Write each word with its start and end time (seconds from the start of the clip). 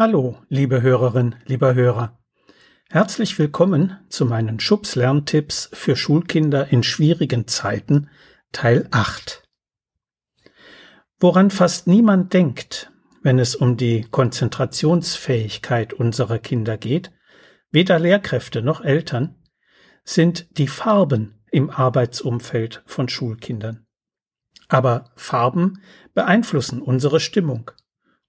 Hallo, 0.00 0.38
liebe 0.48 0.80
Hörerin, 0.80 1.34
lieber 1.44 1.74
Hörer. 1.74 2.18
Herzlich 2.88 3.38
willkommen 3.38 3.98
zu 4.08 4.24
meinen 4.24 4.58
Schubs 4.58 4.94
Lerntipps 4.94 5.68
für 5.74 5.94
Schulkinder 5.94 6.68
in 6.72 6.82
schwierigen 6.82 7.46
Zeiten, 7.46 8.08
Teil 8.50 8.88
8. 8.92 9.42
Woran 11.18 11.50
fast 11.50 11.86
niemand 11.86 12.32
denkt, 12.32 12.90
wenn 13.22 13.38
es 13.38 13.54
um 13.54 13.76
die 13.76 14.06
Konzentrationsfähigkeit 14.10 15.92
unserer 15.92 16.38
Kinder 16.38 16.78
geht, 16.78 17.12
weder 17.70 17.98
Lehrkräfte 17.98 18.62
noch 18.62 18.80
Eltern, 18.80 19.34
sind 20.02 20.56
die 20.56 20.68
Farben 20.68 21.44
im 21.50 21.68
Arbeitsumfeld 21.68 22.82
von 22.86 23.10
Schulkindern. 23.10 23.84
Aber 24.66 25.10
Farben 25.14 25.82
beeinflussen 26.14 26.80
unsere 26.80 27.20
Stimmung, 27.20 27.70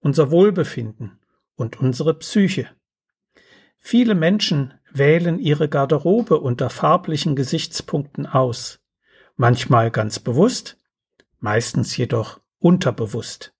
unser 0.00 0.32
Wohlbefinden 0.32 1.19
und 1.60 1.78
unsere 1.78 2.14
Psyche. 2.14 2.70
Viele 3.76 4.14
Menschen 4.14 4.74
wählen 4.90 5.38
ihre 5.38 5.68
Garderobe 5.68 6.40
unter 6.40 6.70
farblichen 6.70 7.36
Gesichtspunkten 7.36 8.26
aus, 8.26 8.80
manchmal 9.36 9.90
ganz 9.90 10.18
bewusst, 10.18 10.78
meistens 11.38 11.96
jedoch 11.96 12.40
unterbewusst. 12.58 13.52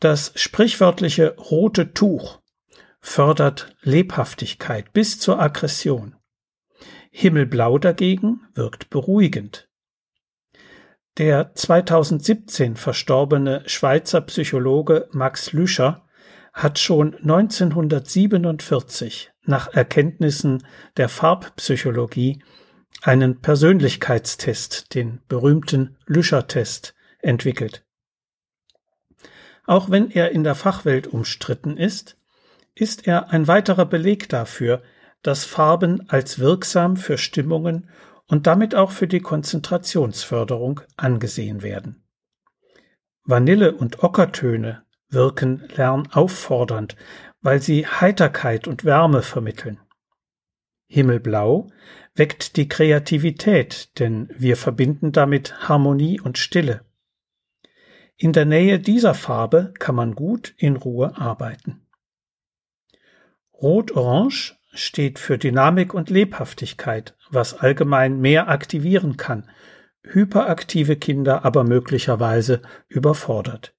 Das 0.00 0.32
sprichwörtliche 0.34 1.36
rote 1.36 1.92
Tuch 1.92 2.40
fördert 3.00 3.76
Lebhaftigkeit 3.82 4.92
bis 4.92 5.20
zur 5.20 5.40
Aggression. 5.40 6.16
Himmelblau 7.10 7.78
dagegen 7.78 8.40
wirkt 8.54 8.90
beruhigend. 8.90 9.68
Der 11.18 11.54
2017 11.54 12.76
verstorbene 12.76 13.62
Schweizer 13.66 14.22
Psychologe 14.22 15.08
Max 15.12 15.52
Lüscher 15.52 16.03
hat 16.54 16.78
schon 16.78 17.14
1947 17.16 19.32
nach 19.42 19.74
Erkenntnissen 19.74 20.64
der 20.96 21.10
Farbpsychologie 21.10 22.42
einen 23.02 23.40
Persönlichkeitstest, 23.40 24.94
den 24.94 25.20
berühmten 25.28 25.96
Lüscher-Test, 26.06 26.94
entwickelt. 27.18 27.84
Auch 29.66 29.90
wenn 29.90 30.10
er 30.10 30.30
in 30.30 30.44
der 30.44 30.54
Fachwelt 30.54 31.08
umstritten 31.08 31.76
ist, 31.76 32.16
ist 32.74 33.06
er 33.06 33.30
ein 33.30 33.48
weiterer 33.48 33.86
Beleg 33.86 34.28
dafür, 34.28 34.82
dass 35.22 35.44
Farben 35.44 36.08
als 36.08 36.38
wirksam 36.38 36.96
für 36.96 37.18
Stimmungen 37.18 37.88
und 38.26 38.46
damit 38.46 38.74
auch 38.74 38.90
für 38.90 39.08
die 39.08 39.20
Konzentrationsförderung 39.20 40.80
angesehen 40.96 41.62
werden. 41.62 42.04
Vanille- 43.24 43.74
und 43.74 44.02
Ockertöne 44.02 44.83
wirken 45.14 45.66
lernauffordernd, 45.74 46.96
weil 47.40 47.62
sie 47.62 47.86
Heiterkeit 47.86 48.68
und 48.68 48.84
Wärme 48.84 49.22
vermitteln. 49.22 49.80
Himmelblau 50.86 51.70
weckt 52.14 52.56
die 52.56 52.68
Kreativität, 52.68 53.98
denn 53.98 54.28
wir 54.36 54.56
verbinden 54.56 55.12
damit 55.12 55.68
Harmonie 55.68 56.20
und 56.20 56.38
Stille. 56.38 56.84
In 58.16 58.32
der 58.32 58.44
Nähe 58.44 58.78
dieser 58.78 59.14
Farbe 59.14 59.74
kann 59.78 59.94
man 59.94 60.14
gut 60.14 60.54
in 60.56 60.76
Ruhe 60.76 61.16
arbeiten. 61.16 61.86
Rot-Orange 63.52 64.56
steht 64.72 65.18
für 65.18 65.38
Dynamik 65.38 65.94
und 65.94 66.10
Lebhaftigkeit, 66.10 67.16
was 67.30 67.54
allgemein 67.54 68.20
mehr 68.20 68.48
aktivieren 68.48 69.16
kann, 69.16 69.50
hyperaktive 70.02 70.96
Kinder 70.96 71.44
aber 71.44 71.64
möglicherweise 71.64 72.62
überfordert. 72.88 73.74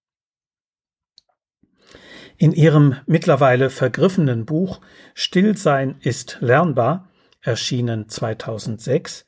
In 2.37 2.51
ihrem 2.51 2.97
mittlerweile 3.05 3.69
vergriffenen 3.69 4.45
Buch 4.45 4.81
Stillsein 5.13 5.95
ist 6.01 6.37
lernbar, 6.41 7.09
erschienen 7.41 8.09
2006, 8.09 9.25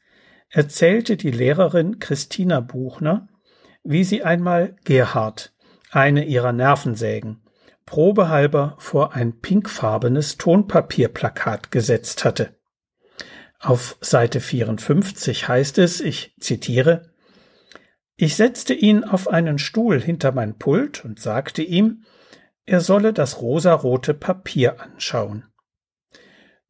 erzählte 0.49 1.15
die 1.15 1.31
Lehrerin 1.31 1.99
Christina 1.99 2.59
Buchner, 2.59 3.29
wie 3.83 4.03
sie 4.03 4.23
einmal 4.23 4.75
Gerhard, 4.83 5.53
eine 5.91 6.25
ihrer 6.25 6.51
Nervensägen, 6.51 7.41
probehalber 7.85 8.75
vor 8.79 9.13
ein 9.13 9.39
pinkfarbenes 9.39 10.37
Tonpapierplakat 10.37 11.71
gesetzt 11.71 12.25
hatte. 12.25 12.55
Auf 13.59 13.97
Seite 14.01 14.41
54 14.41 15.47
heißt 15.47 15.77
es, 15.77 16.01
ich 16.01 16.35
zitiere, 16.39 17.13
ich 18.17 18.35
setzte 18.35 18.73
ihn 18.73 19.03
auf 19.03 19.27
einen 19.27 19.59
Stuhl 19.59 20.01
hinter 20.01 20.31
mein 20.31 20.57
Pult 20.57 21.05
und 21.05 21.19
sagte 21.19 21.61
ihm, 21.61 22.03
er 22.67 22.81
solle 22.81 23.13
das 23.13 23.41
rosarote 23.41 24.13
Papier 24.13 24.79
anschauen. 24.79 25.45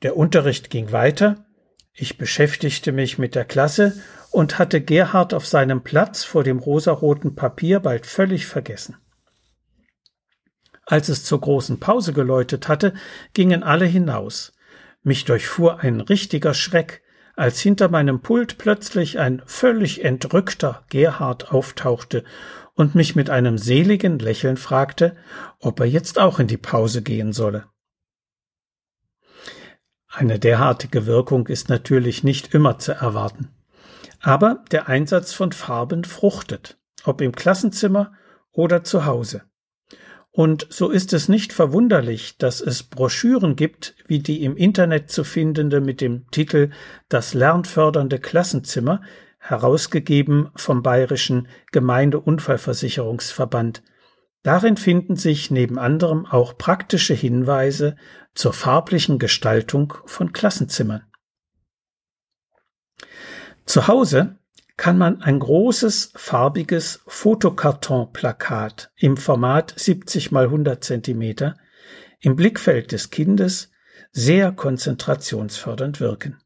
Der 0.04 0.16
Unterricht 0.16 0.70
ging 0.70 0.92
weiter, 0.92 1.46
ich 1.92 2.20
beschäftigte 2.20 2.92
mich 2.92 3.18
mit 3.18 3.34
der 3.34 3.46
Klasse 3.46 4.00
und 4.32 4.60
hatte 4.60 4.80
Gerhard 4.80 5.34
auf 5.34 5.48
seinem 5.48 5.84
Platz 5.84 6.24
vor 6.24 6.44
dem 6.44 6.60
rosaroten 6.60 7.34
Papier 7.36 7.80
bald 7.80 8.06
völlig 8.06 8.46
vergessen. 8.46 8.98
Als 10.86 11.10
es 11.10 11.24
zur 11.24 11.42
großen 11.42 11.80
Pause 11.80 12.14
geläutet 12.14 12.68
hatte, 12.68 12.94
gingen 13.34 13.64
alle 13.64 13.86
hinaus. 13.86 14.54
Mich 15.02 15.26
durchfuhr 15.26 15.80
ein 15.80 16.00
richtiger 16.00 16.54
Schreck, 16.54 17.02
als 17.36 17.60
hinter 17.60 17.90
meinem 17.90 18.22
Pult 18.22 18.60
plötzlich 18.60 19.18
ein 19.18 19.42
völlig 19.48 20.06
entrückter 20.06 20.86
Gerhard 20.90 21.52
auftauchte 21.52 22.24
und 22.78 22.94
mich 22.94 23.16
mit 23.16 23.30
einem 23.30 23.58
seligen 23.58 24.20
Lächeln 24.20 24.56
fragte, 24.56 25.18
ob 25.60 25.80
er 25.80 25.88
jetzt 25.88 26.20
auch 26.20 26.40
in 26.40 26.48
die 26.48 26.58
Pause 26.58 27.02
gehen 27.02 27.34
solle. 27.34 27.66
Eine 30.08 30.40
derartige 30.40 31.06
Wirkung 31.06 31.48
ist 31.48 31.70
natürlich 31.70 32.24
nicht 32.24 32.54
immer 32.54 32.78
zu 32.78 32.94
erwarten. 32.94 33.50
Aber 34.22 34.64
der 34.72 34.88
Einsatz 34.88 35.34
von 35.34 35.52
Farben 35.52 36.04
fruchtet, 36.04 36.78
ob 37.04 37.22
im 37.22 37.34
Klassenzimmer 37.34 38.14
oder 38.52 38.84
zu 38.84 39.06
Hause. 39.06 39.44
Und 40.30 40.68
so 40.70 40.92
ist 40.92 41.14
es 41.14 41.30
nicht 41.30 41.54
verwunderlich, 41.54 42.38
dass 42.38 42.62
es 42.62 42.84
Broschüren 42.84 43.56
gibt, 43.56 43.96
wie 44.06 44.20
die 44.20 44.44
im 44.44 44.56
Internet 44.56 45.10
zu 45.10 45.24
findende 45.24 45.82
mit 45.82 46.00
dem 46.00 46.30
Titel 46.30 46.70
Das 47.10 47.34
lernfördernde 47.34 48.20
Klassenzimmer, 48.20 49.02
herausgegeben 49.40 50.52
vom 50.56 50.84
Bayerischen 50.84 51.48
Gemeindeunfallversicherungsverband. 51.72 53.82
Darin 54.44 54.78
finden 54.78 55.16
sich 55.16 55.50
neben 55.52 55.80
anderem 55.80 56.26
auch 56.26 56.58
praktische 56.58 57.14
Hinweise 57.14 57.96
zur 58.34 58.52
farblichen 58.54 59.20
Gestaltung 59.20 59.94
von 60.06 60.34
Klassenzimmern. 60.34 61.04
Zu 63.66 63.88
Hause 63.88 64.38
kann 64.78 64.98
man 64.98 65.22
ein 65.22 65.40
großes 65.40 66.14
farbiges 66.16 67.02
Fotokartonplakat 67.08 68.92
im 68.96 69.18
Format 69.18 69.74
70 69.76 70.32
mal 70.32 70.46
100 70.46 70.84
Zentimeter 70.84 71.58
im 72.20 72.36
Blickfeld 72.36 72.92
des 72.92 73.10
Kindes 73.10 73.72
sehr 74.12 74.52
konzentrationsfördernd 74.52 76.00
wirken. 76.00 76.40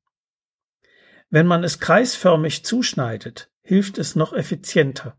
Wenn 1.31 1.47
man 1.47 1.63
es 1.63 1.79
kreisförmig 1.79 2.65
zuschneidet, 2.65 3.49
hilft 3.61 3.97
es 3.97 4.15
noch 4.17 4.33
effizienter, 4.33 5.17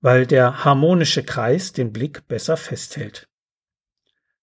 weil 0.00 0.26
der 0.26 0.64
harmonische 0.64 1.22
Kreis 1.22 1.74
den 1.74 1.92
Blick 1.92 2.26
besser 2.26 2.56
festhält. 2.56 3.28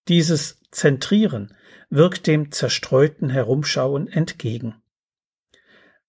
Dieses 0.08 0.62
Zentrieren 0.72 1.56
wirkt 1.90 2.28
dem 2.28 2.52
zerstreuten 2.52 3.32
Herumschauen 3.32 4.08
entgegen. 4.08 4.82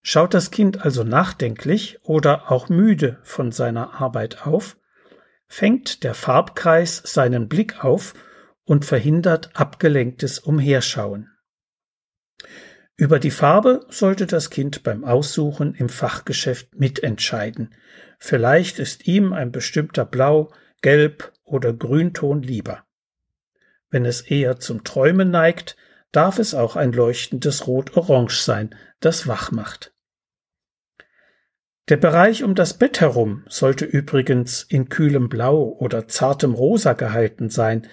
Schaut 0.02 0.34
das 0.34 0.50
Kind 0.50 0.82
also 0.84 1.02
nachdenklich 1.02 1.98
oder 2.02 2.52
auch 2.52 2.68
müde 2.68 3.18
von 3.22 3.52
seiner 3.52 4.00
Arbeit 4.00 4.46
auf, 4.46 4.76
fängt 5.46 6.04
der 6.04 6.12
Farbkreis 6.12 7.02
seinen 7.06 7.48
Blick 7.48 7.82
auf 7.82 8.12
und 8.64 8.84
verhindert 8.84 9.50
abgelenktes 9.54 10.38
Umherschauen. 10.38 11.30
Über 13.00 13.18
die 13.18 13.30
Farbe 13.30 13.86
sollte 13.88 14.26
das 14.26 14.50
Kind 14.50 14.82
beim 14.82 15.04
Aussuchen 15.04 15.74
im 15.74 15.88
Fachgeschäft 15.88 16.78
mitentscheiden. 16.78 17.74
Vielleicht 18.18 18.78
ist 18.78 19.08
ihm 19.08 19.32
ein 19.32 19.52
bestimmter 19.52 20.04
Blau, 20.04 20.52
Gelb 20.82 21.32
oder 21.42 21.72
Grünton 21.72 22.42
lieber. 22.42 22.84
Wenn 23.88 24.04
es 24.04 24.20
eher 24.20 24.60
zum 24.60 24.84
Träumen 24.84 25.30
neigt, 25.30 25.78
darf 26.12 26.38
es 26.38 26.54
auch 26.54 26.76
ein 26.76 26.92
leuchtendes 26.92 27.66
Rot-Orange 27.66 28.42
sein, 28.42 28.76
das 29.00 29.26
wach 29.26 29.50
macht. 29.50 29.94
Der 31.88 31.96
Bereich 31.96 32.44
um 32.44 32.54
das 32.54 32.74
Bett 32.74 33.00
herum 33.00 33.46
sollte 33.48 33.86
übrigens 33.86 34.62
in 34.62 34.91
kühlem 34.91 35.30
Blau 35.30 35.74
oder 35.78 36.06
zartem 36.06 36.53
Rosa 36.53 36.92
gehalten 36.92 37.48
sein, 37.48 37.88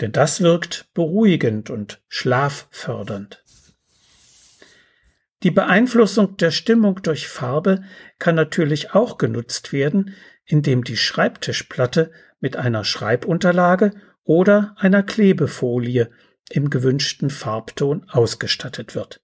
denn 0.00 0.10
das 0.10 0.40
wirkt 0.40 0.92
beruhigend 0.92 1.70
und 1.70 2.02
schlaffördernd. 2.08 3.43
Die 5.44 5.50
Beeinflussung 5.50 6.38
der 6.38 6.50
Stimmung 6.50 7.02
durch 7.02 7.28
Farbe 7.28 7.84
kann 8.18 8.34
natürlich 8.34 8.94
auch 8.94 9.18
genutzt 9.18 9.74
werden, 9.74 10.14
indem 10.46 10.84
die 10.84 10.96
Schreibtischplatte 10.96 12.10
mit 12.40 12.56
einer 12.56 12.82
Schreibunterlage 12.82 13.92
oder 14.24 14.74
einer 14.78 15.02
Klebefolie 15.02 16.10
im 16.48 16.70
gewünschten 16.70 17.28
Farbton 17.28 18.06
ausgestattet 18.08 18.94
wird. 18.94 19.20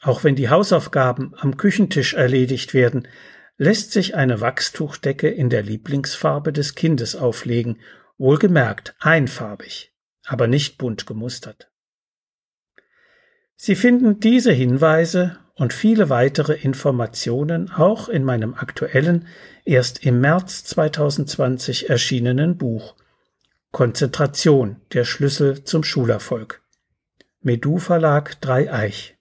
Auch 0.00 0.24
wenn 0.24 0.34
die 0.34 0.48
Hausaufgaben 0.48 1.34
am 1.36 1.56
Küchentisch 1.56 2.14
erledigt 2.14 2.74
werden, 2.74 3.06
lässt 3.56 3.92
sich 3.92 4.16
eine 4.16 4.40
Wachstuchdecke 4.40 5.28
in 5.28 5.48
der 5.48 5.62
Lieblingsfarbe 5.62 6.52
des 6.52 6.74
Kindes 6.74 7.14
auflegen, 7.14 7.78
wohlgemerkt 8.18 8.96
einfarbig, 8.98 9.94
aber 10.24 10.48
nicht 10.48 10.76
bunt 10.76 11.06
gemustert. 11.06 11.69
Sie 13.62 13.74
finden 13.74 14.20
diese 14.20 14.52
Hinweise 14.52 15.36
und 15.54 15.74
viele 15.74 16.08
weitere 16.08 16.54
Informationen 16.54 17.70
auch 17.70 18.08
in 18.08 18.24
meinem 18.24 18.54
aktuellen, 18.54 19.28
erst 19.66 20.02
im 20.02 20.22
März 20.22 20.64
2020 20.64 21.90
erschienenen 21.90 22.56
Buch 22.56 22.94
Konzentration, 23.70 24.76
der 24.94 25.04
Schlüssel 25.04 25.62
zum 25.64 25.84
Schulerfolg. 25.84 26.62
Medu 27.42 27.76
Verlag 27.76 28.40
Dreieich. 28.40 29.18